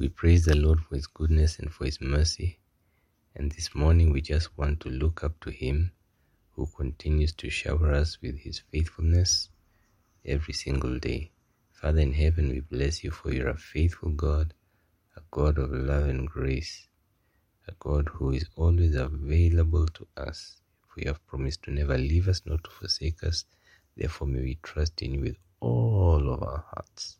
We 0.00 0.08
praise 0.08 0.46
the 0.46 0.56
Lord 0.56 0.80
for 0.80 0.94
His 0.94 1.06
goodness 1.06 1.58
and 1.58 1.70
for 1.70 1.84
His 1.84 2.00
mercy. 2.00 2.58
And 3.36 3.52
this 3.52 3.74
morning 3.74 4.10
we 4.10 4.22
just 4.22 4.56
want 4.56 4.80
to 4.80 4.88
look 4.88 5.22
up 5.22 5.38
to 5.40 5.50
Him 5.50 5.92
who 6.52 6.64
continues 6.74 7.34
to 7.34 7.50
shower 7.50 7.92
us 7.92 8.16
with 8.22 8.38
His 8.38 8.60
faithfulness 8.60 9.50
every 10.24 10.54
single 10.54 10.98
day. 10.98 11.32
Father 11.70 11.98
in 11.98 12.14
heaven, 12.14 12.48
we 12.48 12.60
bless 12.60 13.04
you 13.04 13.10
for 13.10 13.30
you're 13.30 13.50
a 13.50 13.58
faithful 13.58 14.08
God, 14.08 14.54
a 15.18 15.20
God 15.30 15.58
of 15.58 15.70
love 15.70 16.08
and 16.08 16.26
grace, 16.26 16.88
a 17.68 17.72
God 17.78 18.08
who 18.08 18.30
is 18.30 18.46
always 18.56 18.94
available 18.94 19.86
to 19.88 20.06
us. 20.16 20.62
For 20.88 21.00
you 21.02 21.08
have 21.08 21.26
promised 21.26 21.64
to 21.64 21.72
never 21.72 21.98
leave 21.98 22.26
us 22.26 22.40
nor 22.46 22.56
to 22.56 22.70
forsake 22.70 23.22
us. 23.22 23.44
Therefore, 23.98 24.28
may 24.28 24.40
we 24.40 24.58
trust 24.62 25.02
in 25.02 25.12
you 25.12 25.20
with 25.20 25.36
all 25.60 26.32
of 26.32 26.42
our 26.42 26.64
hearts. 26.70 27.18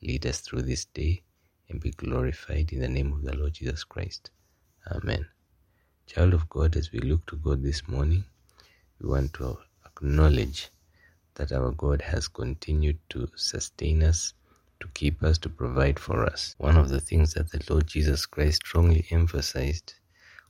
Lead 0.00 0.24
us 0.24 0.38
through 0.38 0.62
this 0.62 0.84
day 0.84 1.24
and 1.72 1.80
be 1.80 1.90
glorified 1.92 2.70
in 2.70 2.80
the 2.80 2.88
name 2.88 3.12
of 3.12 3.22
the 3.22 3.34
Lord 3.34 3.54
Jesus 3.54 3.82
Christ. 3.82 4.30
Amen. 4.90 5.26
Child 6.06 6.34
of 6.34 6.46
God, 6.50 6.76
as 6.76 6.92
we 6.92 7.00
look 7.00 7.24
to 7.26 7.36
God 7.36 7.62
this 7.62 7.88
morning, 7.88 8.24
we 9.00 9.08
want 9.08 9.32
to 9.34 9.56
acknowledge 9.86 10.68
that 11.34 11.50
our 11.50 11.70
God 11.70 12.02
has 12.02 12.28
continued 12.28 12.98
to 13.08 13.26
sustain 13.36 14.02
us, 14.02 14.34
to 14.80 14.88
keep 14.88 15.22
us, 15.22 15.38
to 15.38 15.48
provide 15.48 15.98
for 15.98 16.26
us. 16.26 16.54
One 16.58 16.76
of 16.76 16.90
the 16.90 17.00
things 17.00 17.32
that 17.34 17.50
the 17.50 17.64
Lord 17.70 17.86
Jesus 17.86 18.26
Christ 18.26 18.56
strongly 18.66 19.06
emphasized 19.10 19.94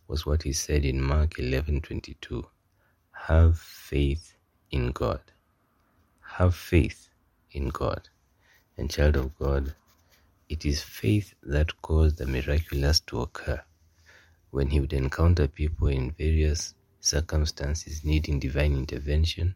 was 0.08 0.26
what 0.26 0.42
he 0.42 0.52
said 0.52 0.84
in 0.84 1.00
Mark 1.00 1.38
11:22. 1.38 2.44
Have 3.12 3.60
faith 3.60 4.34
in 4.72 4.90
God. 4.90 5.20
Have 6.20 6.56
faith 6.56 7.10
in 7.52 7.68
God. 7.68 8.08
And 8.76 8.90
child 8.90 9.16
of 9.16 9.38
God, 9.38 9.76
it 10.52 10.66
is 10.66 10.82
faith 10.82 11.32
that 11.42 11.80
caused 11.80 12.18
the 12.18 12.26
miraculous 12.26 13.00
to 13.00 13.22
occur. 13.22 13.58
When 14.50 14.68
he 14.68 14.80
would 14.80 14.92
encounter 14.92 15.48
people 15.48 15.88
in 15.88 16.10
various 16.10 16.74
circumstances 17.00 18.04
needing 18.04 18.38
divine 18.38 18.74
intervention, 18.74 19.54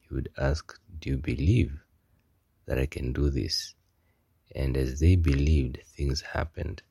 he 0.00 0.12
would 0.12 0.30
ask, 0.36 0.76
Do 1.00 1.10
you 1.10 1.18
believe 1.18 1.70
that 2.66 2.80
I 2.80 2.86
can 2.86 3.12
do 3.12 3.30
this? 3.30 3.74
And 4.56 4.76
as 4.76 4.98
they 4.98 5.14
believed, 5.14 5.78
things 5.96 6.20
happened. 6.20 6.82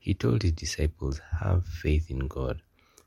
He 0.00 0.12
told 0.12 0.42
his 0.42 0.52
disciples, 0.52 1.20
Have 1.38 1.66
faith 1.66 2.10
in 2.10 2.26
God. 2.26 2.62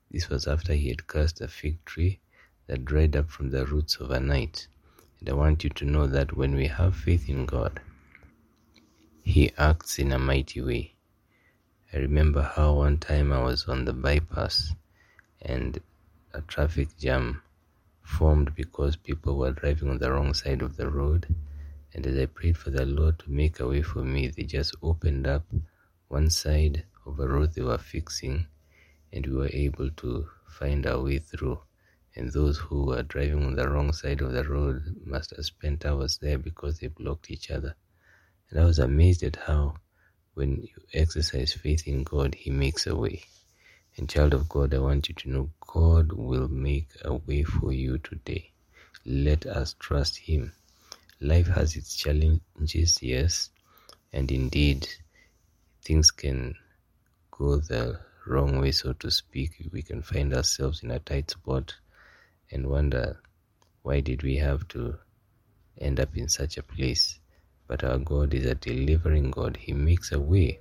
This 0.10 0.30
was 0.30 0.48
after 0.48 0.72
he 0.74 0.88
had 0.88 1.06
cursed 1.08 1.42
a 1.42 1.50
fig 1.50 1.84
tree 1.84 2.22
that 2.68 2.86
dried 2.86 3.18
up 3.18 3.30
from 3.30 3.50
the 3.50 3.66
roots 3.66 3.98
overnight. 4.00 4.68
And 5.20 5.28
I 5.28 5.34
want 5.34 5.66
you 5.66 5.70
to 5.70 5.84
know 5.84 6.08
that 6.08 6.38
when 6.38 6.56
we 6.56 6.68
have 6.68 6.96
faith 6.96 7.28
in 7.28 7.46
God, 7.46 7.82
he 9.32 9.50
acts 9.58 9.98
in 9.98 10.12
a 10.12 10.20
mighty 10.20 10.60
way. 10.60 10.94
I 11.94 12.00
remember 12.00 12.42
how 12.42 12.74
one 12.74 12.98
time 12.98 13.32
I 13.32 13.42
was 13.42 13.66
on 13.66 13.86
the 13.86 13.94
bypass 13.94 14.74
and 15.42 15.80
a 16.34 16.42
traffic 16.42 16.98
jam 16.98 17.42
formed 18.02 18.54
because 18.56 18.98
people 18.98 19.38
were 19.38 19.54
driving 19.54 19.90
on 19.90 20.00
the 20.00 20.12
wrong 20.12 20.34
side 20.34 20.62
of 20.62 20.76
the 20.76 20.90
road. 20.90 21.34
And 21.94 22.06
as 22.06 22.18
I 22.18 22.26
prayed 22.26 22.58
for 22.58 22.72
the 22.72 22.86
Lord 22.86 23.20
to 23.20 23.32
make 23.32 23.62
a 23.62 23.68
way 23.70 23.82
for 23.82 24.04
me, 24.04 24.28
they 24.28 24.44
just 24.44 24.76
opened 24.84 25.26
up 25.26 25.46
one 26.10 26.30
side 26.30 26.84
of 27.06 27.18
a 27.18 27.26
road 27.26 27.54
they 27.54 27.62
were 27.62 27.78
fixing, 27.78 28.48
and 29.14 29.26
we 29.26 29.34
were 29.34 29.50
able 29.54 29.92
to 29.92 30.28
find 30.46 30.86
our 30.86 31.02
way 31.02 31.20
through. 31.20 31.58
And 32.18 32.34
those 32.34 32.58
who 32.58 32.88
were 32.88 33.04
driving 33.04 33.46
on 33.46 33.56
the 33.56 33.70
wrong 33.70 33.94
side 33.94 34.20
of 34.20 34.34
the 34.34 34.44
road 34.44 35.02
must 35.06 35.34
have 35.34 35.46
spent 35.46 35.86
hours 35.86 36.18
there 36.18 36.38
because 36.38 36.80
they 36.80 36.88
blocked 36.88 37.32
each 37.32 37.50
other. 37.50 37.76
And 38.52 38.60
I 38.60 38.66
was 38.66 38.80
amazed 38.80 39.24
at 39.24 39.38
how, 39.38 39.76
when 40.34 40.62
you 40.62 40.84
exercise 40.94 41.54
faith 41.54 41.88
in 41.88 42.04
God, 42.04 42.36
He 42.36 42.52
makes 42.52 42.86
a 42.86 42.96
way. 42.96 43.24
And, 43.96 44.10
child 44.10 44.34
of 44.34 44.50
God, 44.50 44.74
I 44.74 44.80
want 44.80 45.08
you 45.08 45.16
to 45.16 45.30
know 45.30 45.50
God 45.66 46.12
will 46.12 46.50
make 46.50 46.90
a 47.06 47.14
way 47.14 47.44
for 47.44 47.72
you 47.72 47.98
today. 47.98 48.52
Let 49.06 49.46
us 49.46 49.76
trust 49.80 50.18
Him. 50.18 50.52
Life 51.22 51.48
has 51.48 51.78
its 51.78 51.96
challenges, 51.96 53.02
yes, 53.02 53.50
and 54.12 54.30
indeed, 54.30 54.86
things 55.86 56.12
can 56.12 56.56
go 57.32 57.56
the 57.56 58.02
wrong 58.28 58.60
way, 58.60 58.72
so 58.72 58.92
to 58.94 59.10
speak. 59.10 59.70
We 59.72 59.82
can 59.82 60.02
find 60.02 60.34
ourselves 60.34 60.84
in 60.84 60.92
a 60.92 61.00
tight 61.00 61.32
spot 61.32 61.74
and 62.52 62.68
wonder 62.68 63.22
why 63.82 64.02
did 64.02 64.24
we 64.24 64.36
have 64.38 64.68
to 64.70 64.98
end 65.80 66.02
up 66.02 66.18
in 66.18 66.28
such 66.28 66.58
a 66.58 66.64
place. 66.64 67.21
But 67.72 67.86
our 67.86 68.00
God 68.00 68.34
is 68.34 68.46
a 68.48 68.56
delivering 68.56 69.32
God. 69.32 69.56
He 69.56 69.72
makes 69.72 70.12
a 70.12 70.20
way 70.20 70.60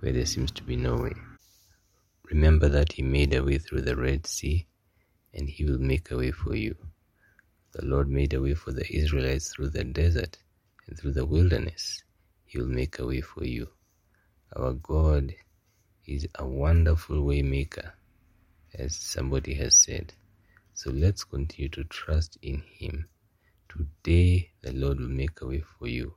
where 0.00 0.10
there 0.10 0.26
seems 0.26 0.50
to 0.50 0.64
be 0.64 0.74
no 0.74 0.96
way. 0.96 1.14
Remember 2.24 2.68
that 2.68 2.90
He 2.94 3.02
made 3.02 3.32
a 3.34 3.44
way 3.44 3.58
through 3.58 3.82
the 3.82 3.94
Red 3.94 4.26
Sea, 4.26 4.66
and 5.32 5.48
He 5.48 5.64
will 5.64 5.78
make 5.78 6.10
a 6.10 6.16
way 6.16 6.32
for 6.32 6.56
you. 6.56 6.74
The 7.70 7.84
Lord 7.84 8.10
made 8.10 8.34
a 8.34 8.42
way 8.42 8.54
for 8.54 8.72
the 8.72 8.84
Israelites 8.92 9.52
through 9.52 9.68
the 9.68 9.84
desert 9.84 10.38
and 10.88 10.98
through 10.98 11.12
the 11.12 11.24
wilderness. 11.24 12.02
He 12.46 12.58
will 12.58 12.66
make 12.66 12.98
a 12.98 13.06
way 13.06 13.20
for 13.20 13.44
you. 13.44 13.68
Our 14.56 14.72
God 14.72 15.32
is 16.04 16.26
a 16.34 16.44
wonderful 16.44 17.22
way 17.22 17.42
maker, 17.42 17.92
as 18.74 18.96
somebody 18.96 19.54
has 19.54 19.76
said. 19.76 20.14
So 20.74 20.90
let's 20.90 21.22
continue 21.22 21.68
to 21.68 21.84
trust 21.84 22.38
in 22.42 22.64
Him. 22.66 23.08
Today, 23.68 24.50
the 24.62 24.72
Lord 24.72 24.98
will 24.98 25.06
make 25.06 25.42
a 25.42 25.46
way 25.46 25.62
for 25.78 25.86
you. 25.86 26.16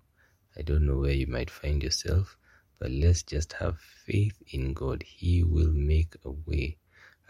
I 0.57 0.61
don't 0.61 0.85
know 0.85 0.97
where 0.97 1.11
you 1.11 1.27
might 1.27 1.49
find 1.49 1.81
yourself, 1.81 2.37
but 2.79 2.91
let's 2.91 3.23
just 3.23 3.53
have 3.53 3.79
faith 3.79 4.41
in 4.51 4.73
God. 4.73 5.03
He 5.03 5.43
will 5.43 5.71
make 5.71 6.15
a 6.25 6.31
way. 6.31 6.77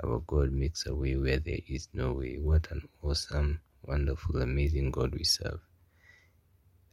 Our 0.04 0.20
God 0.20 0.52
makes 0.52 0.86
a 0.86 0.96
way 0.96 1.16
where 1.16 1.40
there 1.40 1.62
is 1.68 1.88
no 1.94 2.14
way. 2.14 2.38
What 2.38 2.70
an 2.72 2.88
awesome, 3.02 3.62
wonderful, 3.84 4.42
amazing 4.42 4.92
God 4.92 5.14
we 5.14 5.24
serve. 5.24 5.60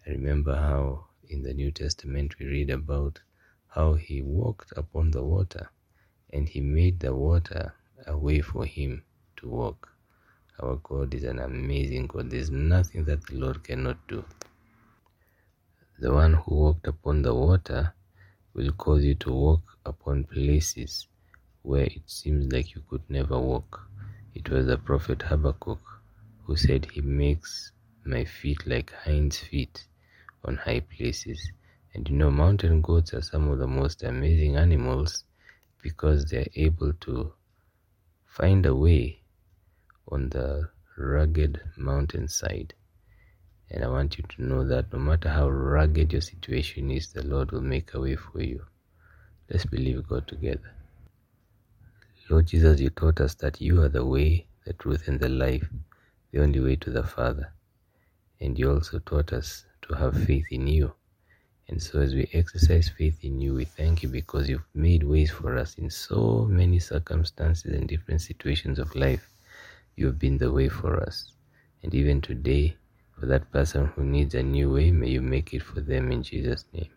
I 0.06 0.10
remember 0.10 0.54
how 0.54 1.06
in 1.28 1.42
the 1.42 1.54
New 1.54 1.70
Testament 1.70 2.38
we 2.38 2.46
read 2.46 2.70
about 2.70 3.20
how 3.68 3.94
he 3.94 4.22
walked 4.22 4.72
upon 4.76 5.10
the 5.10 5.22
water 5.24 5.70
and 6.32 6.48
he 6.48 6.60
made 6.60 7.00
the 7.00 7.14
water 7.14 7.74
a 8.06 8.16
way 8.16 8.40
for 8.40 8.64
him 8.64 9.02
to 9.36 9.48
walk. 9.48 9.88
Our 10.60 10.76
God 10.76 11.14
is 11.14 11.24
an 11.24 11.38
amazing 11.38 12.06
God. 12.06 12.30
There's 12.30 12.50
nothing 12.50 13.04
that 13.04 13.26
the 13.26 13.36
Lord 13.36 13.64
cannot 13.64 14.06
do. 14.08 14.24
The 16.00 16.12
one 16.14 16.32
who 16.32 16.54
walked 16.54 16.86
upon 16.86 17.20
the 17.20 17.34
water 17.34 17.92
will 18.54 18.72
cause 18.72 19.04
you 19.04 19.14
to 19.16 19.32
walk 19.32 19.60
upon 19.84 20.24
places 20.24 21.06
where 21.62 21.84
it 21.84 22.02
seems 22.06 22.50
like 22.50 22.74
you 22.74 22.82
could 22.88 23.02
never 23.10 23.38
walk. 23.38 23.86
It 24.34 24.48
was 24.48 24.64
the 24.64 24.78
prophet 24.78 25.20
Habakkuk 25.20 25.78
who 26.44 26.56
said, 26.56 26.86
He 26.86 27.02
makes 27.02 27.72
my 28.04 28.24
feet 28.24 28.66
like 28.66 28.92
hinds' 28.92 29.40
feet 29.40 29.86
on 30.42 30.56
high 30.56 30.80
places. 30.80 31.52
And 31.92 32.08
you 32.08 32.16
know, 32.16 32.30
mountain 32.30 32.80
goats 32.80 33.12
are 33.12 33.20
some 33.20 33.48
of 33.50 33.58
the 33.58 33.66
most 33.66 34.02
amazing 34.02 34.56
animals 34.56 35.24
because 35.82 36.24
they're 36.24 36.48
able 36.54 36.94
to 36.94 37.34
find 38.24 38.64
a 38.64 38.74
way 38.74 39.20
on 40.08 40.30
the 40.30 40.70
rugged 40.96 41.60
mountainside. 41.76 42.72
And 43.70 43.84
I 43.84 43.88
want 43.88 44.18
you 44.18 44.24
to 44.36 44.42
know 44.42 44.64
that 44.64 44.92
no 44.92 44.98
matter 44.98 45.28
how 45.28 45.48
rugged 45.48 46.12
your 46.12 46.22
situation 46.22 46.90
is, 46.90 47.12
the 47.12 47.22
Lord 47.22 47.52
will 47.52 47.60
make 47.60 47.94
a 47.94 48.00
way 48.00 48.16
for 48.16 48.42
you. 48.42 48.64
Let's 49.48 49.64
believe 49.64 50.08
God 50.08 50.26
together. 50.26 50.72
Lord 52.30 52.46
Jesus, 52.46 52.80
you 52.80 52.90
taught 52.90 53.20
us 53.20 53.34
that 53.34 53.60
you 53.60 53.82
are 53.82 53.88
the 53.88 54.04
way, 54.04 54.46
the 54.64 54.72
truth, 54.74 55.08
and 55.08 55.18
the 55.18 55.28
life, 55.28 55.68
the 56.30 56.40
only 56.40 56.60
way 56.60 56.76
to 56.76 56.90
the 56.90 57.02
Father. 57.02 57.52
And 58.40 58.56
you 58.56 58.70
also 58.72 59.00
taught 59.00 59.32
us 59.32 59.66
to 59.82 59.94
have 59.94 60.16
faith 60.24 60.46
in 60.52 60.68
you. 60.68 60.92
And 61.66 61.82
so, 61.82 62.00
as 62.00 62.14
we 62.14 62.28
exercise 62.32 62.88
faith 62.88 63.24
in 63.24 63.40
you, 63.40 63.54
we 63.54 63.64
thank 63.64 64.04
you 64.04 64.08
because 64.08 64.48
you've 64.48 64.66
made 64.74 65.02
ways 65.02 65.32
for 65.32 65.58
us 65.58 65.74
in 65.74 65.90
so 65.90 66.46
many 66.48 66.78
circumstances 66.78 67.72
and 67.72 67.88
different 67.88 68.20
situations 68.20 68.78
of 68.78 68.94
life. 68.94 69.28
You 69.96 70.06
have 70.06 70.18
been 70.20 70.38
the 70.38 70.52
way 70.52 70.68
for 70.68 71.00
us. 71.02 71.32
And 71.82 71.92
even 71.94 72.20
today, 72.20 72.76
for 73.20 73.26
that 73.26 73.52
person 73.52 73.86
who 73.94 74.02
needs 74.02 74.34
a 74.34 74.42
new 74.42 74.72
way, 74.72 74.90
may 74.90 75.10
you 75.10 75.20
make 75.20 75.52
it 75.52 75.62
for 75.62 75.82
them 75.82 76.10
in 76.10 76.22
Jesus' 76.22 76.64
name. 76.72 76.88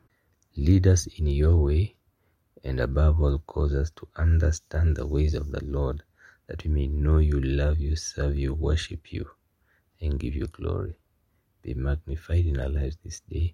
Lead 0.56 0.88
us 0.88 1.06
in 1.08 1.28
your 1.28 1.58
way, 1.58 1.96
and 2.64 2.80
above 2.80 3.22
all, 3.22 3.40
cause 3.40 3.74
us 3.76 3.90
to 3.98 4.08
understand 4.16 4.96
the 4.96 5.06
ways 5.06 5.34
of 5.34 5.52
the 5.52 5.62
Lord, 5.66 6.02
that 6.48 6.64
we 6.64 6.70
may 6.70 6.88
know 6.88 7.18
you, 7.18 7.42
love 7.42 7.78
you, 7.78 7.98
serve 7.98 8.38
you, 8.38 8.54
worship 8.54 9.12
you, 9.12 9.30
and 10.00 10.18
give 10.18 10.34
you 10.34 10.48
glory. 10.48 10.96
Be 11.62 11.74
magnified 11.74 12.46
in 12.46 12.58
our 12.58 12.70
lives 12.70 12.98
this 13.04 13.22
day, 13.30 13.54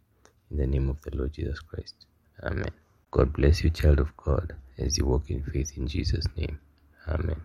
in 0.52 0.58
the 0.58 0.68
name 0.68 0.90
of 0.90 1.02
the 1.02 1.18
Lord 1.18 1.34
Jesus 1.34 1.60
Christ. 1.62 1.96
Amen. 2.44 2.70
God 3.10 3.34
bless 3.34 3.64
you, 3.64 3.72
child 3.72 4.00
of 4.00 4.16
God, 4.16 4.56
as 4.78 4.96
you 4.96 5.06
walk 5.06 5.32
in 5.32 5.42
faith 5.42 5.76
in 5.76 5.88
Jesus' 5.88 6.28
name. 6.38 6.60
Amen. 7.08 7.42